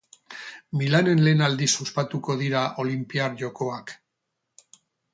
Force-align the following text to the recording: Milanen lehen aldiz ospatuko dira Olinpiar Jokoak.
Milanen 0.79 1.21
lehen 1.27 1.43
aldiz 1.49 1.69
ospatuko 1.87 2.39
dira 2.41 2.65
Olinpiar 2.85 3.39
Jokoak. 3.45 3.99